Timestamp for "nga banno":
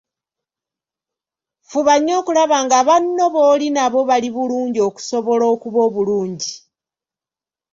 2.65-3.25